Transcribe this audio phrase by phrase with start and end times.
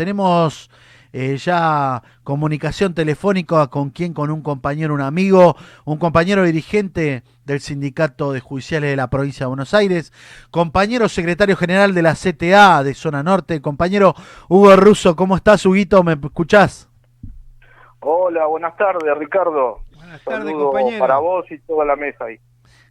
[0.00, 0.70] tenemos
[1.12, 7.60] eh, ya comunicación telefónica con quien, con un compañero, un amigo, un compañero dirigente del
[7.60, 10.10] Sindicato de Judiciales de la Provincia de Buenos Aires,
[10.50, 14.14] compañero secretario general de la CTA de Zona Norte, compañero
[14.48, 16.02] Hugo Russo, ¿cómo estás, Huguito?
[16.02, 16.88] ¿Me escuchás?
[18.00, 19.80] Hola, buenas tardes, Ricardo.
[19.96, 20.98] Buenas tardes, compañero.
[20.98, 22.40] Para vos y toda la mesa ahí.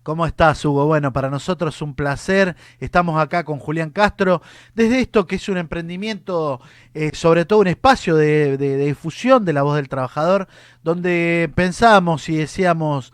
[0.01, 0.85] ¿Cómo estás, Hugo?
[0.85, 2.55] Bueno, para nosotros es un placer.
[2.79, 4.41] Estamos acá con Julián Castro.
[4.73, 6.61] Desde esto que es un emprendimiento,
[6.93, 10.47] eh, sobre todo un espacio de, de, difusión de la voz del trabajador,
[10.83, 13.11] donde pensamos y decíamos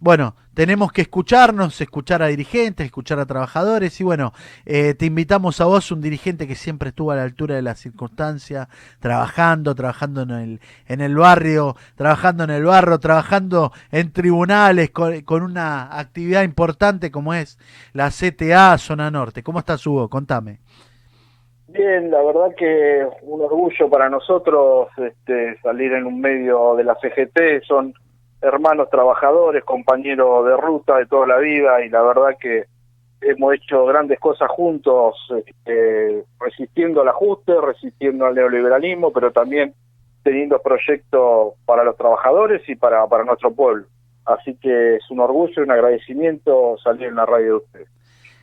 [0.00, 4.32] bueno, tenemos que escucharnos, escuchar a dirigentes, escuchar a trabajadores y bueno,
[4.64, 7.80] eh, te invitamos a vos, un dirigente que siempre estuvo a la altura de las
[7.80, 8.68] circunstancias,
[9.00, 15.42] trabajando, trabajando en el, en el barrio, trabajando en el barro, trabajando en tribunales con,
[15.42, 17.58] una actividad importante como es
[17.92, 19.42] la CTA Zona Norte.
[19.42, 20.08] ¿Cómo estás, Hugo?
[20.08, 20.60] Contame.
[21.68, 26.94] Bien, la verdad que un orgullo para nosotros este, salir en un medio de la
[26.94, 27.94] CGT, son
[28.40, 32.64] hermanos trabajadores, compañeros de ruta de toda la vida y la verdad que
[33.20, 39.74] hemos hecho grandes cosas juntos, este, resistiendo al ajuste, resistiendo al neoliberalismo, pero también
[40.22, 43.86] teniendo proyectos para los trabajadores y para, para nuestro pueblo.
[44.24, 47.88] Así que es un orgullo y un agradecimiento salir en la radio de ustedes.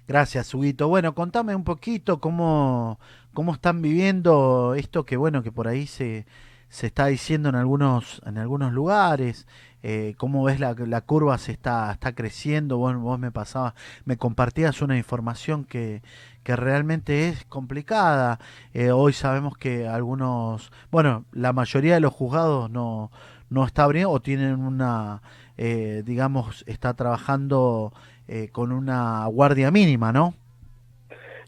[0.08, 0.88] Gracias, Huguito.
[0.88, 3.00] Bueno, contame un poquito cómo,
[3.34, 6.26] cómo están viviendo esto que, bueno, que por ahí se,
[6.70, 9.48] se está diciendo en algunos, en algunos lugares,
[9.84, 14.18] eh, cómo ves la, la, curva se está, está creciendo, vos, vos me pasabas, me
[14.18, 16.02] compartías una información que,
[16.46, 18.40] que realmente es complicada.
[18.74, 23.12] Eh, hoy sabemos que algunos, bueno, la mayoría de los juzgados no,
[23.50, 25.24] no está abriendo o tienen una,
[25.58, 27.94] eh, digamos, está trabajando
[28.28, 30.36] eh, con una guardia mínima, ¿no?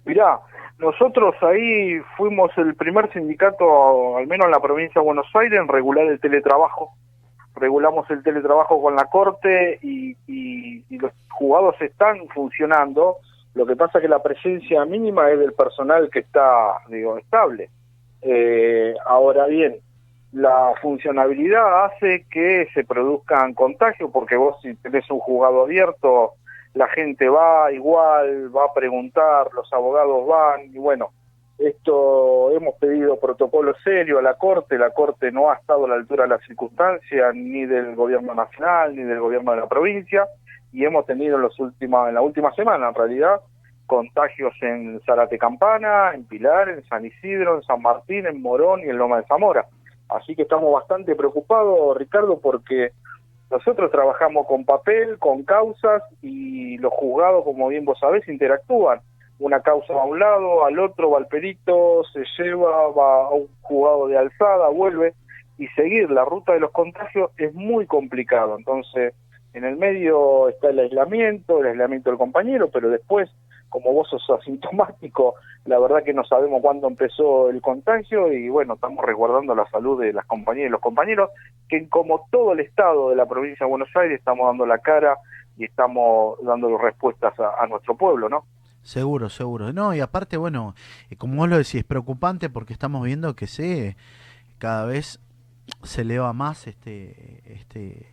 [0.07, 0.39] Mirá,
[0.79, 5.67] nosotros ahí fuimos el primer sindicato, al menos en la provincia de Buenos Aires, en
[5.67, 6.93] regular el teletrabajo
[7.57, 10.15] regulamos el teletrabajo con la Corte y,
[10.97, 13.17] los juzgados están funcionando.
[13.53, 17.69] Lo que pasa es que la presencia mínima es del personal que está, digo, estable.
[18.21, 19.77] Eh, ahora bien,
[20.31, 26.33] la funcionabilidad hace que se produzcan contagios, porque vos si tenés un juzgado abierto,
[26.77, 31.09] la gente va igual, va a preguntar, los abogados van, y bueno,
[31.57, 35.95] esto hemos pedido protocolo serio a la Corte, la Corte no ha estado a la
[35.95, 40.27] altura de las circunstancias ni del gobierno nacional ni del gobierno de la provincia
[40.71, 43.41] y hemos tenido en, los últimos, en la última semana en realidad
[43.87, 48.89] contagios en Zarate Campana, en Pilar, en San Isidro, en San Martín, en Morón y
[48.89, 49.65] en Loma de Zamora.
[50.09, 52.91] Así que estamos bastante preocupados, Ricardo, porque
[53.49, 58.99] nosotros trabajamos con papel, con causas y los juzgados, como bien vos sabés, interactúan
[59.39, 63.29] una causa va a un lado, al otro va al perito, se lleva, va a
[63.29, 65.13] un juzgado de alzada, vuelve,
[65.57, 68.55] y seguir la ruta de los contagios es muy complicado.
[68.57, 69.13] Entonces,
[69.53, 73.29] en el medio está el aislamiento, el aislamiento del compañero, pero después,
[73.69, 75.35] como vos sos asintomático,
[75.65, 80.01] la verdad que no sabemos cuándo empezó el contagio y bueno, estamos resguardando la salud
[80.01, 81.29] de las compañeras y los compañeros,
[81.67, 85.17] que como todo el Estado de la provincia de Buenos Aires estamos dando la cara
[85.57, 88.45] y estamos dando respuestas a nuestro pueblo, ¿no?
[88.87, 89.73] Seguro, seguro.
[89.73, 90.73] No, y aparte, bueno,
[91.09, 93.97] eh, como vos lo decís, es preocupante porque estamos viendo que se
[94.59, 95.19] cada vez
[95.83, 98.07] se eleva más este, este,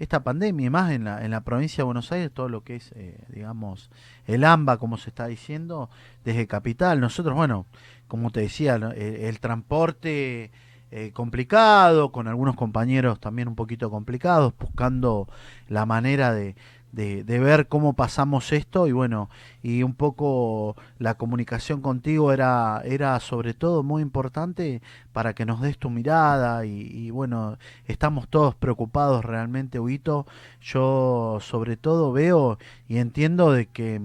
[0.00, 2.76] esta pandemia, y más en la, en la provincia de Buenos Aires, todo lo que
[2.76, 3.90] es, eh, digamos,
[4.26, 5.90] el AMBA, como se está diciendo,
[6.24, 7.00] desde Capital.
[7.00, 7.66] Nosotros, bueno,
[8.08, 10.50] como te decía, el, transporte
[10.90, 15.28] eh, complicado, con algunos compañeros también un poquito complicados, buscando
[15.68, 16.56] la manera de,
[16.92, 19.30] de, ver cómo pasamos esto y bueno,
[19.62, 25.60] y un poco la comunicación contigo era, era sobre todo muy importante para que nos
[25.60, 30.26] des tu mirada y, bueno, estamos todos preocupados realmente, Huito.
[30.60, 32.58] Yo sobre todo veo
[32.88, 34.00] y entiendo de que,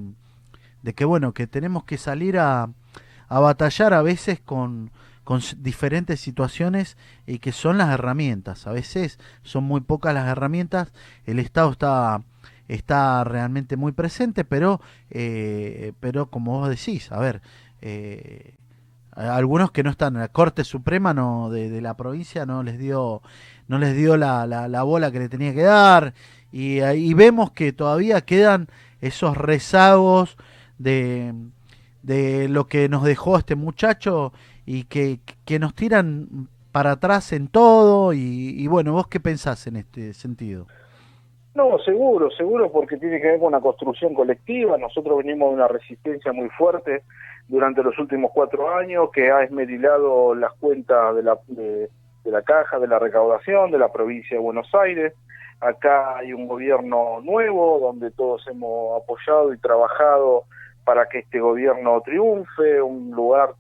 [0.84, 2.70] de que bueno, que tenemos que salir a,
[3.28, 4.92] a batallar a veces con,
[5.26, 8.68] con diferentes situaciones y que son las herramientas.
[8.68, 10.94] A veces son muy pocas las herramientas.
[11.26, 12.22] El Estado está
[12.68, 17.42] está realmente muy presente, pero, eh, pero como vos decís, a ver,
[17.82, 18.56] eh,
[19.12, 23.22] algunos que no están en la Corte Suprema no, de, la provincia no les dio,
[23.68, 26.14] no les dio la, la, bola que le tenía que dar,
[26.52, 28.68] y ahí vemos que todavía quedan
[29.02, 30.38] esos rezagos
[30.78, 31.34] de,
[32.04, 34.34] de lo que nos dejó este muchacho
[34.66, 39.68] y que, que nos tiran para atrás en todo y, y bueno, vos qué pensás
[39.68, 40.68] en este sentido?
[41.56, 44.78] No, seguro, seguro, porque tiene que ver con una construcción colectiva.
[44.78, 47.04] Nosotros venimos de una resistencia muy fuerte
[47.48, 51.90] durante los últimos cuatro años, que ha esmerilado las cuentas de la, de,
[52.26, 55.14] la caja, de la recaudación de la provincia de Buenos Aires.
[55.62, 60.44] Acá hay un gobierno nuevo donde todos hemos apoyado y trabajado
[60.84, 63.52] para que este gobierno triunfe, un lugar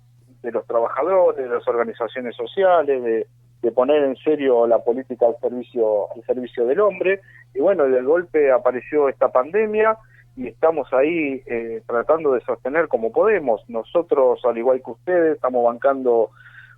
[0.43, 3.25] de los trabajadores, de las organizaciones sociales, de,
[3.65, 7.21] de poner en serio la política al servicio, al servicio del hombre.
[7.55, 9.97] Y bueno, de golpe apareció esta pandemia
[10.37, 13.67] y estamos ahí eh, tratando de sostener como podemos.
[13.67, 16.29] Nosotros, al igual que ustedes, estamos bancando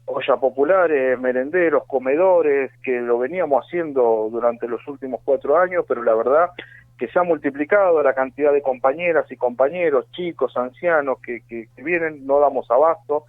[0.05, 6.15] ollas populares, merenderos, comedores, que lo veníamos haciendo durante los últimos cuatro años, pero la
[6.15, 6.51] verdad
[6.97, 11.83] que se ha multiplicado la cantidad de compañeras y compañeros, chicos, ancianos que, que, que
[11.83, 13.25] vienen, no damos abasto,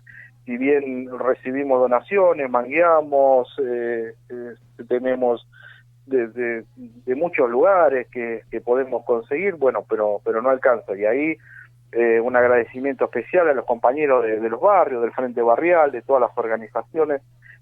[0.48, 4.54] si bien recibimos donaciones, mangueamos, eh, eh,
[4.88, 5.46] tenemos
[6.06, 6.64] de,
[7.16, 10.96] muchos lugares que, podemos conseguir, bueno, pero, pero no alcanza.
[10.96, 11.36] Y ahí
[11.92, 16.22] eh, un agradecimiento especial a los compañeros de, los barrios, del Frente Barrial, de todas
[16.22, 17.20] las organizaciones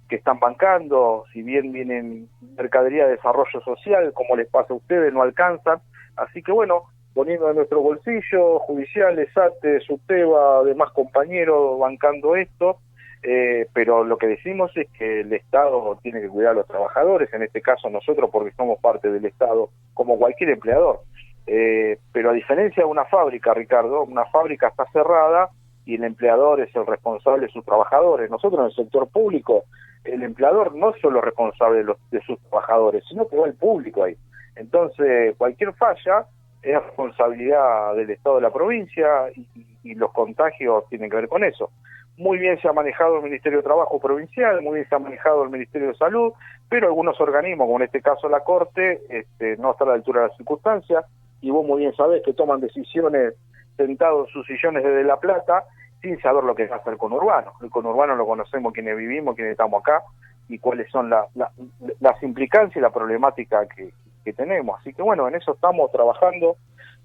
[0.09, 5.13] que están bancando, si bien vienen mercadería de desarrollo social, como les pasa a ustedes,
[5.13, 5.81] no alcanzan.
[6.15, 6.85] Así que bueno,
[7.17, 12.77] poniendo en nuestro bolsillo, judiciales, SATE, SUTEBA, demás compañeros bancando esto,
[13.23, 17.33] eh, pero lo que decimos es que el Estado tiene que cuidar a los trabajadores,
[17.33, 21.01] en este caso nosotros porque somos parte del Estado, como cualquier empleador.
[21.47, 25.49] Eh, pero a diferencia de una fábrica, Ricardo, una fábrica está cerrada
[25.87, 28.31] y el empleador es el responsable de sus trabajadores.
[28.31, 29.65] Nosotros en el sector público,
[30.05, 34.05] el empleador no es solo responsable de, de sus trabajadores, sino que va el público
[34.05, 34.19] ahí.
[34.55, 36.27] Entonces, cualquier falla
[36.67, 41.71] es responsabilidad del Estado de la provincia y, los contagios tienen que ver con eso.
[42.17, 45.45] Muy bien se ha manejado el Ministerio de Trabajo Provincial, muy bien se ha manejado
[45.45, 46.33] el Ministerio de Salud,
[46.69, 50.23] pero algunos organismos, como en este caso la Corte, este, no están a la altura
[50.23, 51.05] de las circunstancias,
[51.41, 53.35] y vos muy bien sabés que toman decisiones
[53.77, 55.65] sentados en sus sillones desde La Plata,
[56.03, 57.53] sin saber lo que pasa el conurbano.
[57.63, 60.03] El conurbano lo conocemos quienes vivimos, quienes estamos acá,
[60.49, 63.93] y cuáles son las implicancias y la problemática que,
[64.27, 64.81] que tenemos.
[64.81, 66.57] Así que bueno, en eso estamos trabajando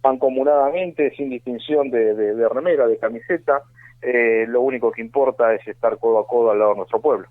[0.03, 3.61] mancomunadamente, sin distinción de, remera, de camiseta.
[4.01, 7.27] Eh, lo único que importa es estar codo a codo al lado de nuestro pueblo.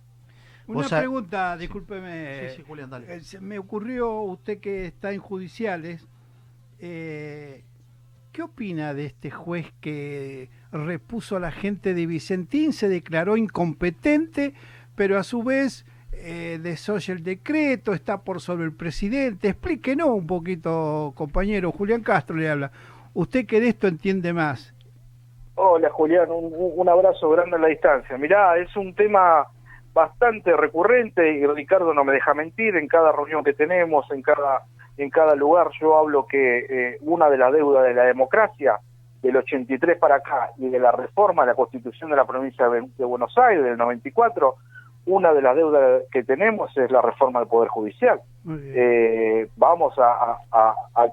[0.69, 2.51] Una pregunta, discúlpeme.
[2.51, 3.13] Sí, Julián, dale.
[3.13, 6.07] Eh, me ocurrió, usted que está en judiciales,
[6.79, 7.65] eh,
[8.31, 14.55] ¿qué opina de este juez que repuso a la gente de Vicentín, se declaró incompetente,
[14.95, 19.49] pero a su vez eh, desoye el decreto, está por sobre el presidente.
[19.49, 21.73] Explíquenos un poquito, compañero.
[21.73, 22.71] Julián Castro le habla.
[23.15, 24.75] Usted que de esto entiende más.
[25.55, 26.29] Hola, Julián.
[26.31, 28.17] Un, abrazo grande a la distancia.
[28.19, 29.47] Mirá, es un tema
[29.93, 32.77] bastante recurrente y Ricardo no me deja mentir.
[32.77, 34.63] En cada reunión que tenemos, en cada,
[34.97, 38.79] en cada lugar, yo hablo que eh, una de las deudas de la democracia
[39.23, 43.05] del 83 para acá y de la reforma de la constitución de la provincia de
[43.05, 44.57] Buenos Aires del 94
[45.07, 48.21] una de las deudas que tenemos es la reforma del Poder Judicial.
[48.49, 50.39] Eh, vamos a,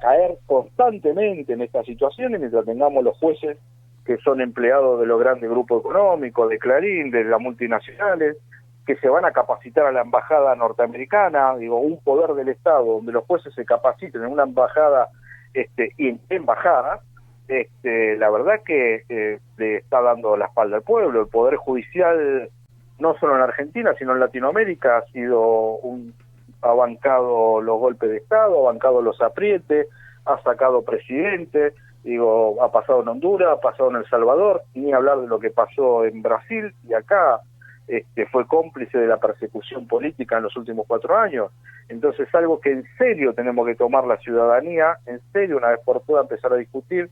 [0.02, 3.58] caer constantemente en esta situación mientras tengamos los jueces
[4.06, 8.38] que son empleados de los grandes grupos económicos, de Clarín, de las multinacionales,
[8.86, 13.12] que se van a capacitar a la embajada norteamericana, digo, un poder del Estado donde
[13.12, 15.10] los jueces se capaciten en una embajada
[15.54, 17.02] este, y embajada,
[17.48, 21.22] este, la verdad que eh, le está dando la espalda al pueblo.
[21.22, 22.50] El Poder Judicial
[23.00, 25.42] no solo en Argentina, sino en Latinoamérica, ha sido
[25.78, 26.14] un,
[26.62, 29.88] ha bancado los golpes de Estado, ha bancado los aprietes,
[30.26, 31.74] ha sacado presidente,
[32.04, 35.50] digo, ha pasado en Honduras, ha pasado en El Salvador, ni hablar de lo que
[35.50, 37.42] pasó en Brasil y acá
[37.88, 41.52] este, fue cómplice de la persecución política en los últimos cuatro años.
[41.88, 46.02] Entonces, algo que en serio tenemos que tomar la ciudadanía, en serio, una vez por
[46.02, 47.10] todas, empezar a discutir,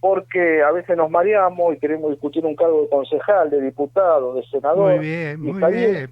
[0.00, 4.42] porque a veces nos mareamos y queremos discutir un cargo de concejal, de diputado, de
[4.44, 4.96] senador.
[4.96, 6.10] Muy bien, muy bien.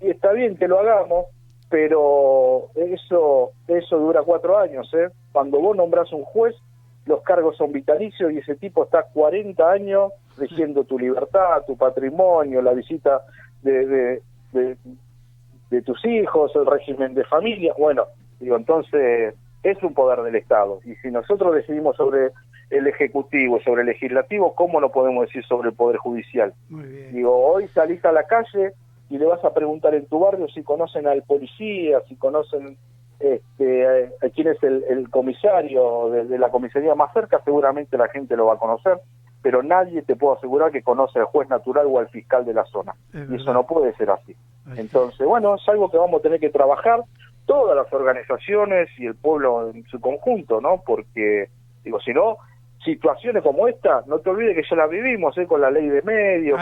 [0.00, 1.26] Y está bien que lo hagamos,
[1.68, 4.92] pero eso eso dura cuatro años.
[4.94, 5.08] ¿eh?
[5.30, 6.56] Cuando vos nombras un juez,
[7.06, 12.62] los cargos son vitalicios y ese tipo está 40 años rigiendo tu libertad, tu patrimonio,
[12.62, 13.22] la visita
[13.62, 14.76] de, de, de,
[15.70, 17.74] de tus hijos, el régimen de familia.
[17.78, 18.06] Bueno,
[18.40, 20.80] digo, entonces es un poder del Estado.
[20.84, 22.30] Y si nosotros decidimos sobre
[22.72, 26.54] el Ejecutivo, sobre el Legislativo, ¿cómo no podemos decir sobre el Poder Judicial?
[27.12, 28.72] Digo, hoy salís a la calle
[29.10, 32.78] y le vas a preguntar en tu barrio si conocen al policía, si conocen
[33.20, 38.46] este, a, quién es el, comisario de, la comisaría más cerca, seguramente la gente lo
[38.46, 38.98] va a conocer,
[39.42, 42.64] pero nadie te puede asegurar que conoce al juez natural o al fiscal de la
[42.64, 42.94] zona.
[43.12, 44.34] y eso no puede ser así.
[44.76, 47.02] Entonces, bueno, es algo que vamos a tener que trabajar
[47.44, 50.82] todas las organizaciones y el pueblo en su conjunto, ¿no?
[50.86, 51.50] Porque,
[51.84, 52.38] digo, si no,
[52.84, 55.46] situaciones como esta, no te olvides que ya la vivimos ¿eh?
[55.46, 56.60] con la ley de medios,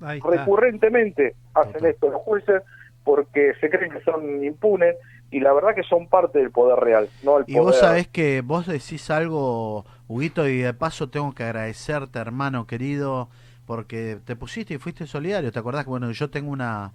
[0.00, 2.62] recurrentemente hacen esto los jueces
[3.04, 4.96] porque se creen que son impunes
[5.30, 8.40] y la verdad que son parte del poder real, no el Y vos sabés que
[8.40, 13.28] vos decís algo, Huguito, y de paso tengo que agradecerte, hermano querido,
[13.66, 15.50] porque te pusiste y fuiste solidario.
[15.50, 16.92] ¿Te acordás que bueno, yo tengo una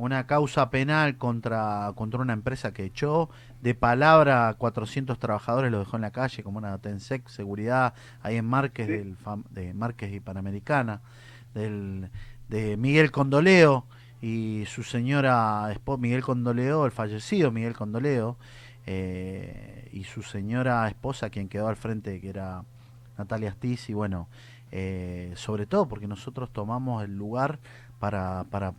[0.00, 3.28] una causa penal contra, contra una empresa que echó
[3.62, 8.46] de palabra 400 trabajadores, lo dejó en la calle como una Tensec Seguridad, ahí en
[8.46, 9.16] Márquez, del,
[9.50, 11.00] de Márquez y Panamericana,
[11.54, 12.10] del,
[12.48, 13.84] de Miguel Condoleo
[14.22, 18.36] y su señora, Miguel Condoleo, el fallecido Miguel Condoleo,
[18.86, 22.64] eh, y su señora esposa, quien quedó al frente, que era
[23.18, 24.28] Natalia Astiz, y bueno,
[24.72, 27.58] eh, sobre todo porque nosotros tomamos el lugar
[27.98, 28.72] para, para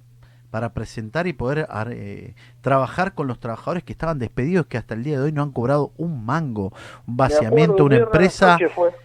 [0.51, 5.03] para presentar y poder eh, trabajar con los trabajadores que estaban despedidos, que hasta el
[5.03, 6.73] día de hoy no han cobrado un mango,
[7.07, 8.57] un vaciamiento, una empresa.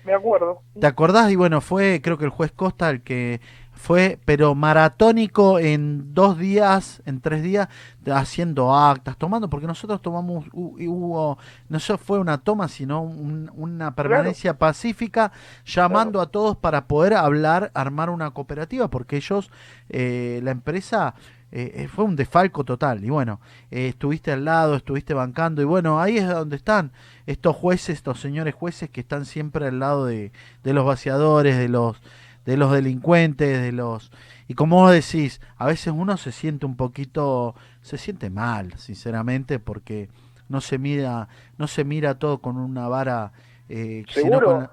[0.04, 0.60] me acuerdo.
[0.78, 1.30] ¿Te acordás?
[1.30, 3.40] Y bueno, fue creo que el juez Costa el que
[3.76, 7.68] fue, pero maratónico en dos días, en tres días,
[8.06, 11.38] haciendo actas, tomando, porque nosotros tomamos, hubo,
[11.68, 15.30] no solo fue una toma, sino una permanencia pacífica,
[15.64, 19.50] llamando a todos para poder hablar, armar una cooperativa, porque ellos,
[19.90, 21.14] eh, la empresa,
[21.58, 23.04] eh, eh, fue un desfalco total.
[23.04, 26.92] Y bueno, estuviste al lado, estuviste bancando, y bueno, ahí es donde están
[27.26, 30.32] estos jueces, estos señores jueces que están siempre al lado de,
[30.62, 32.00] de los vaciadores, de los
[32.46, 34.12] de los delincuentes, de los...
[34.48, 39.58] Y como vos decís, a veces uno se siente un poquito, se siente mal, sinceramente,
[39.58, 40.08] porque
[40.48, 43.32] no se mira, no se mira todo con una vara...
[43.68, 44.70] Eh, ¿Seguro?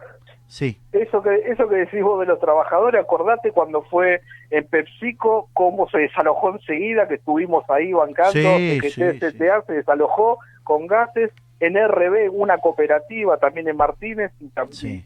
[0.53, 0.77] Sí.
[0.91, 5.89] Eso que, eso que decís vos de los trabajadores, acordate cuando fue en PepsiCo, cómo
[5.89, 12.29] se desalojó enseguida, que estuvimos ahí bancando, que TCTA se desalojó con gases, en RB
[12.31, 14.45] una cooperativa también en Martínez y,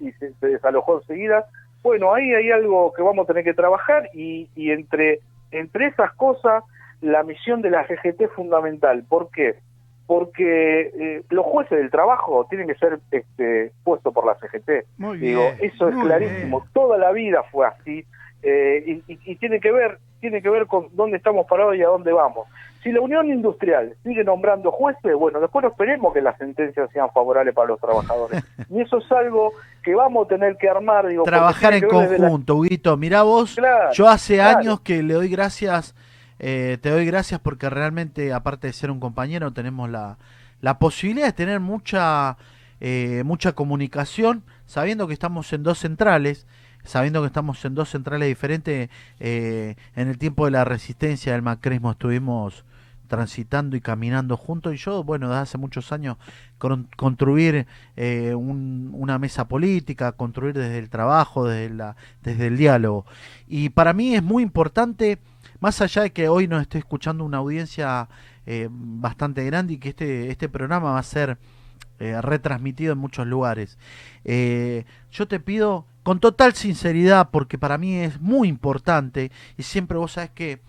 [0.05, 1.45] y se, desalojó enseguida
[1.83, 6.63] bueno, ahí hay algo que vamos a tener que trabajar y, entre, entre esas cosas
[6.99, 9.05] la misión de la CGT es fundamental.
[9.07, 9.55] ¿Por qué?
[10.07, 14.87] Porque eh, los jueces del trabajo tienen que ser este, puestos por la CGT.
[14.97, 16.65] Muy Digo, eso es clarísimo.
[16.73, 18.05] Toda la vida fue así
[18.41, 21.87] eh, y, y, tiene que ver tiene que ver con dónde estamos parados y a
[21.87, 22.47] dónde vamos.
[22.83, 27.09] Si la Unión Industrial sigue nombrando jueces, bueno, después no esperemos que las sentencias sean
[27.11, 28.43] favorables para los trabajadores.
[28.69, 29.51] y eso es algo
[29.83, 31.07] que vamos a tener que armar.
[31.07, 32.95] Digo, Trabajar en conjunto, Huguito.
[32.97, 33.57] Mirá vos,
[33.93, 35.95] yo hace años que le doy gracias,
[36.39, 40.17] eh, te doy gracias porque realmente, aparte de ser un compañero, tenemos la,
[40.61, 42.37] la posibilidad de tener mucha,
[42.79, 46.45] eh, mucha comunicación, sabiendo que estamos en dos centrales
[46.87, 48.89] sabiendo que estamos en dos centrales diferentes,
[49.19, 52.63] eh, en el tiempo de la resistencia del macrismo estuvimos
[53.07, 56.17] transitando y caminando juntos y yo, bueno, desde hace muchos años
[56.97, 63.05] construir eh, una mesa política, construir desde el trabajo, desde, la, desde el diálogo.
[63.47, 65.19] Y para mí es muy importante,
[65.59, 68.09] más allá de que hoy nos esté escuchando una audiencia
[68.45, 71.37] eh, bastante grande y que este, este programa va a ser
[71.99, 73.79] retransmitido en muchos lugares,
[74.23, 80.13] yo te pido con total sinceridad, porque para mí es muy importante, y siempre vos
[80.13, 80.61] sabés que,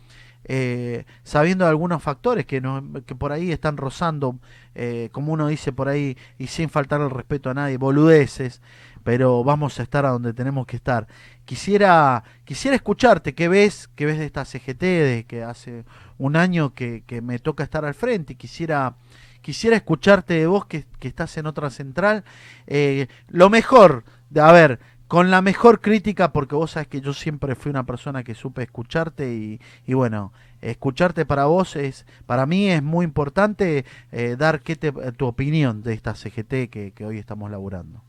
[0.42, 4.40] eh, sabiendo algunos factores que, no, que por ahí están rozando,
[4.74, 8.62] eh, como uno dice por ahí, y sin faltar el respeto a nadie, boludeces,
[9.08, 11.06] pero vamos a estar a donde tenemos que estar.
[11.46, 13.88] Quisiera, quisiera escucharte, ¿qué ves?
[13.94, 14.82] ¿Qué ves de esta CGT?
[14.82, 15.86] De que hace
[16.18, 18.96] un año que, que me toca estar al frente, quisiera
[19.40, 22.22] quisiera escucharte de vos que, que estás en otra central.
[22.66, 24.04] Eh, lo mejor,
[24.38, 28.22] a ver, con la mejor crítica, porque vos sabes que yo siempre fui una persona
[28.22, 33.86] que supe escucharte y, y bueno, escucharte para vos es, para mí es muy importante
[34.12, 38.02] eh, dar qué te, tu opinión de esta CGT que, que hoy estamos laburando.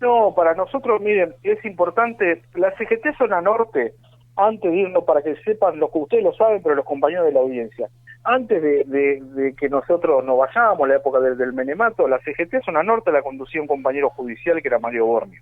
[0.00, 3.94] No, para nosotros, miren, es importante, la CGT Zona Norte,
[4.36, 7.32] antes de irnos para que sepan lo que ustedes lo saben, pero los compañeros de
[7.32, 7.88] la audiencia,
[8.22, 12.82] antes de, de, que nosotros nos vayamos, la época del, del Menemato, la CGT Zona
[12.82, 15.40] Norte la conducía un compañero judicial que era Mario Bornio.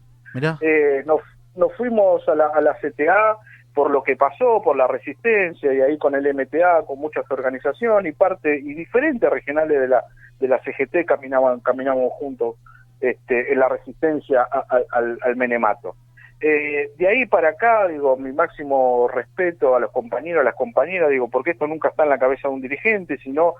[0.60, 1.20] Eh, nos,
[1.54, 3.38] nos fuimos a la, a la CTA
[3.74, 8.10] por lo que pasó, por la resistencia, y ahí con el MTA, con muchas organizaciones
[8.10, 10.02] y parte, y diferentes regionales de la,
[10.40, 12.54] de la CGT caminaban, caminamos juntos
[13.00, 14.42] este, en la resistencia
[14.90, 15.96] al, al, Menemato.
[16.40, 21.10] Eh, de ahí para acá, digo, mi máximo respeto a los compañeros, a las compañeras,
[21.10, 23.54] digo, porque esto nunca está en la cabeza de un dirigente, sino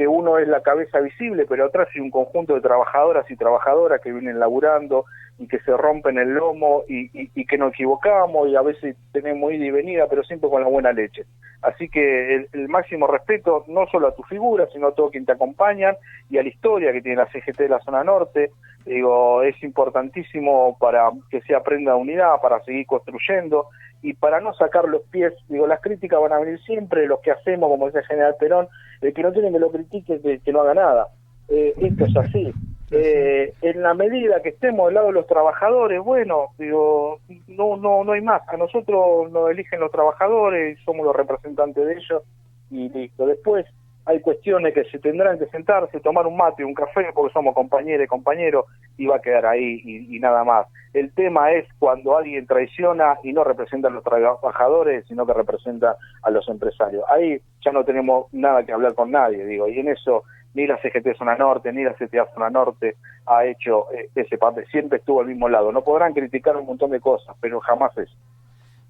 [0.00, 4.00] que uno es la cabeza visible, pero atrás hay un conjunto de trabajadoras y trabajadoras
[4.00, 5.04] que vienen laburando
[5.36, 9.66] y que se rompen el lomo y, que nos equivocamos y a veces tenemos ida
[9.66, 11.26] y venida, pero siempre con la buena leche.
[11.60, 15.32] Así que el, máximo respeto no solo a tu figura, sino a todo quien te
[15.32, 15.94] acompaña
[16.30, 18.52] y a la historia que tiene la CGT de la zona norte.
[18.86, 23.66] Digo, es importantísimo para que se aprenda unidad, para seguir construyendo
[24.02, 27.30] y para no sacar los pies, digo, las críticas van a venir siempre, los que
[27.30, 28.68] hacemos, como dice el general Perón,
[29.00, 31.08] el que no tiene que lo critique, que, que no haga nada.
[31.48, 32.52] Eh, esto es así.
[32.92, 38.02] Eh, en la medida que estemos del lado de los trabajadores, bueno, digo, no, no,
[38.04, 38.42] no hay más.
[38.48, 42.22] A nosotros nos eligen los trabajadores, somos los representantes de ellos
[42.70, 43.26] y listo.
[43.26, 43.66] Después
[44.10, 48.04] hay cuestiones que se tendrán que sentarse, tomar un mate, un café, porque somos compañeros
[48.04, 48.64] y compañeros,
[48.96, 50.66] y va a quedar ahí y, nada más.
[50.92, 55.94] El tema es cuando alguien traiciona y no representa a los trabajadores, sino que representa
[56.22, 57.04] a los empresarios.
[57.08, 60.24] Ahí ya no tenemos nada que hablar con nadie, digo, y en eso
[60.54, 64.66] ni la CGT Zona Norte, ni la CTA Zona Norte ha hecho eh, ese papel,
[64.66, 65.70] siempre estuvo al mismo lado.
[65.70, 68.16] No podrán criticar un montón de cosas, pero jamás eso.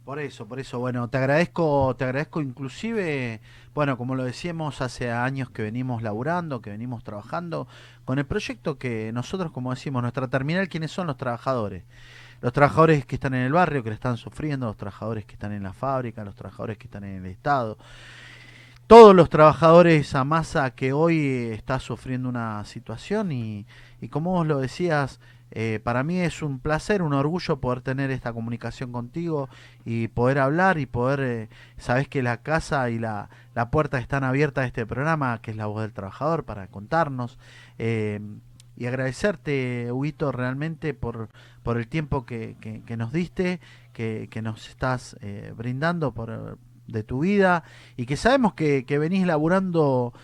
[0.04, 3.40] Por eso, por eso, bueno, te agradezco, te agradezco inclusive,
[3.75, 7.69] bueno, como lo decíamos hace años que venimos laburando, que venimos trabajando
[8.04, 11.85] con el proyecto que nosotros, como decimos, nuestra terminal, ¿quiénes son los trabajadores?
[12.40, 15.52] Los trabajadores que están en el barrio, que le están sufriendo, los trabajadores que están
[15.52, 17.76] en la fábrica, los trabajadores que están en el Estado,
[18.87, 23.66] todos los trabajadores a masa que hoy está sufriendo una situación y,
[24.00, 25.21] y como vos lo decías,
[25.52, 29.49] eh, para mí es un placer, un orgullo poder tener esta comunicación contigo
[29.85, 34.23] y poder hablar y poder, eh, sabes que la casa y la, la, puerta están
[34.23, 37.38] abiertas a este programa, que es la voz del trabajador, para contarnos.
[37.78, 38.21] Eh,
[38.76, 41.28] y agradecerte, Huguito, realmente por,
[41.62, 43.61] por el tiempo que, que, nos diste,
[43.92, 45.19] que, que nos estás
[45.54, 47.62] brindando por, de tu vida
[47.99, 50.14] y que sabemos que, que venís laburando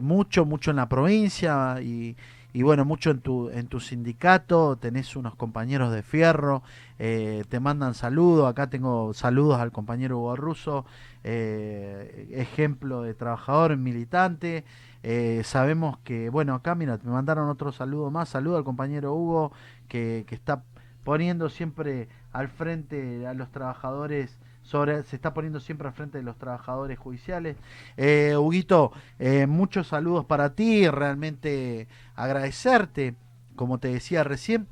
[0.00, 2.16] mucho, mucho en la provincia y,
[2.52, 6.62] y bueno, mucho en tu, en tu sindicato, tenés unos compañeros de fierro,
[6.98, 10.86] eh, te mandan saludos, acá tengo saludos al compañero Hugo Russo,
[11.24, 14.64] eh, ejemplo de trabajador militante,
[15.02, 19.52] eh, sabemos que, bueno, acá mira, me mandaron otro saludo más, saludo al compañero Hugo,
[19.86, 20.62] que, que está
[21.04, 24.38] poniendo siempre al frente a los trabajadores
[24.70, 27.56] se está poniendo siempre al frente de los trabajadores judiciales.
[27.96, 33.14] Eh, Huguito, eh, muchos saludos para ti, realmente agradecerte,
[33.56, 34.66] como te decía recién,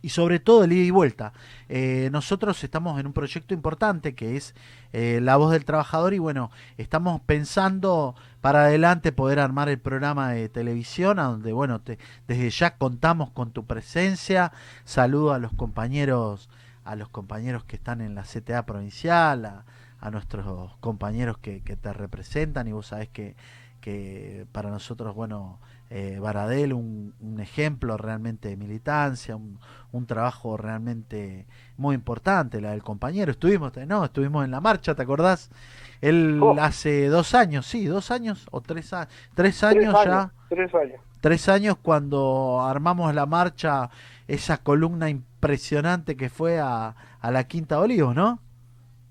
[0.00, 1.32] y sobre todo el ida y vuelta.
[1.68, 4.54] Eh, nosotros estamos en un proyecto importante que es
[4.92, 10.48] La Voz del Trabajador y bueno, estamos pensando para adelante poder armar el programa de
[10.48, 11.82] televisión a donde bueno,
[12.28, 14.52] desde ya contamos con tu presencia.
[14.84, 16.48] Saludo a los compañeros
[16.88, 19.44] a los compañeros que están en la CTA provincial,
[20.00, 23.36] a, nuestros compañeros que, te representan y vos sabés que,
[23.82, 25.58] que para nosotros, bueno,
[25.90, 29.58] eh, Baradel, un, ejemplo realmente de militancia, un,
[29.92, 31.46] un, trabajo realmente
[31.76, 33.32] muy importante, la del compañero.
[33.32, 35.50] Estuvimos, no, estuvimos en la marcha, ¿te acordás?
[36.00, 36.56] Él oh.
[36.58, 40.32] hace dos años, sí, dos años o tres, años, tres años ya.
[40.48, 41.00] Tres años.
[41.20, 43.90] Tres años cuando armamos la marcha,
[44.28, 48.38] esa columna impresionante que fue a, a la Quinta Olivos, ¿no?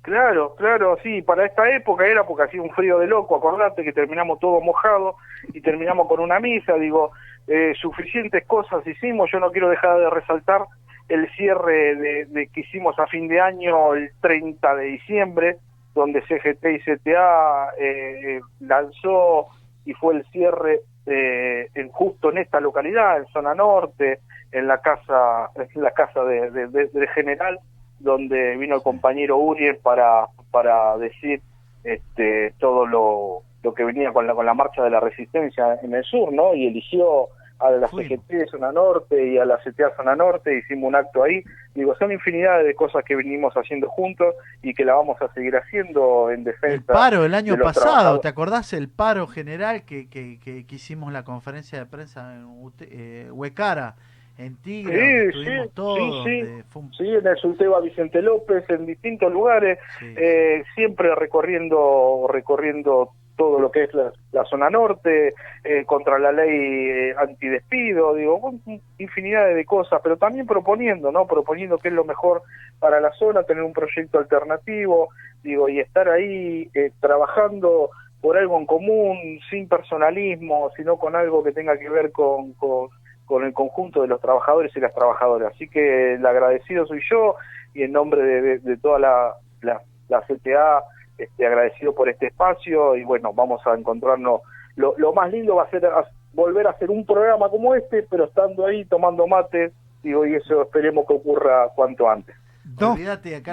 [0.07, 3.91] Claro, claro, sí, para esta época era porque hacía un frío de loco, acordate que
[3.91, 5.17] terminamos todo mojado
[5.53, 7.11] y terminamos con una misa, digo,
[7.45, 10.61] eh, suficientes cosas hicimos, yo no quiero dejar de resaltar
[11.09, 15.57] el cierre de, que hicimos a fin de año el 30 de diciembre,
[15.93, 19.47] donde CGT y CTA eh, lanzó
[19.83, 24.19] y fue el cierre eh, en, justo en esta localidad, en zona norte,
[24.51, 27.59] en la casa, en la casa de, general,
[27.99, 31.41] donde vino el compañero Uriel para, para decir
[31.83, 35.93] este, todo lo, lo que venía con la, con la marcha de la resistencia en
[35.93, 36.53] el sur, ¿no?
[36.53, 40.89] Y eligió a la CGT de Zona Norte y a la CTA Zona Norte, hicimos
[40.89, 41.43] un acto ahí.
[41.73, 45.55] Digo, son infinidad de cosas que venimos haciendo juntos y que la vamos a seguir
[45.55, 46.75] haciendo en defensa.
[46.75, 51.23] El paro el año pasado, ¿te acordás el paro general que, que, que, hicimos la
[51.23, 52.47] conferencia de prensa en
[52.81, 53.95] eh, Huecara?
[54.37, 57.09] en Tigre, sí, sí, sí, sí.
[57.09, 63.83] en el Sulteba Vicente López, en distintos lugares, eh, siempre recorriendo, recorriendo todo lo que
[63.83, 68.53] es la, zona norte, eh, contra la ley eh, antidespido, digo,
[68.97, 71.27] infinidad de cosas, pero también proponiendo, ¿no?
[71.27, 72.41] Proponiendo qué es lo mejor
[72.79, 75.09] para la zona, tener un proyecto alternativo,
[75.43, 81.43] digo, y estar ahí eh, trabajando por algo en común, sin personalismo, sino con algo
[81.43, 85.53] que tenga que ver con, con el conjunto de los trabajadores y las trabajadoras.
[85.53, 87.35] Así que el agradecido soy yo
[87.73, 90.83] y en nombre de, toda la, la, CTA,
[91.17, 94.41] este, agradecido por este espacio y bueno, vamos a encontrarnos
[94.75, 95.87] lo, lo más lindo va a ser
[96.33, 100.61] volver a hacer un programa como este, pero estando ahí tomando mate, digo, y eso
[100.61, 102.35] esperemos que ocurra cuanto antes.
[102.63, 102.99] Dos,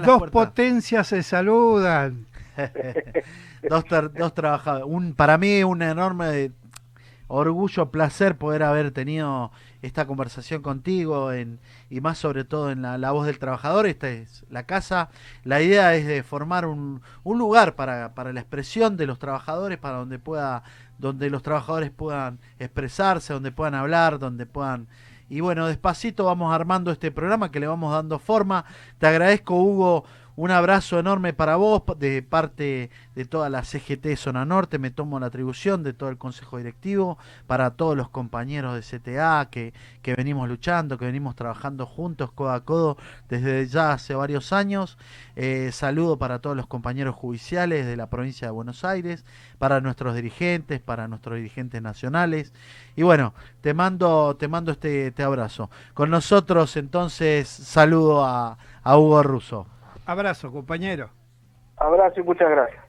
[0.05, 2.27] dos potencias se saludan.
[3.69, 4.87] dos, dos trabajadores.
[4.87, 6.51] Un, para mí un enorme
[7.29, 9.51] orgullo, placer poder haber tenido
[9.85, 13.87] esta conversación contigo en, y más sobre todo en la, voz del trabajador.
[13.87, 15.11] Esta es la casa.
[15.45, 19.79] La idea es de formar un, un lugar para, para, la expresión de los trabajadores,
[19.79, 20.63] para donde pueda,
[20.99, 24.89] donde los trabajadores puedan expresarse, donde puedan hablar, donde puedan
[25.29, 28.67] y bueno, despacito vamos armando este programa que le vamos dando forma.
[28.99, 30.05] Te agradezco, Hugo,
[30.37, 34.79] un abrazo enorme para vos de parte de toda la CGT Zona Norte.
[34.79, 39.49] Me tomo la atribución de todo el Consejo Directivo, para todos los compañeros de CTA
[39.51, 42.97] que, que venimos luchando, que venimos trabajando juntos, codo a codo,
[43.29, 44.99] desde ya hace varios años.
[45.37, 49.25] Eh, saludo para todos los compañeros judiciales de la provincia de Buenos Aires,
[49.59, 52.53] para nuestros dirigentes, para nuestros dirigentes nacionales.
[52.97, 55.71] Y bueno, te mando, te mando este, este abrazo.
[55.95, 59.67] Con nosotros entonces saludo a, a Hugo Russo.
[60.07, 61.11] Abrazo, compañero.
[61.77, 62.84] Abrazo y muchas gracias.